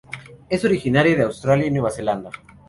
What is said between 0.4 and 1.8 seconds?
Es originaria de Australia y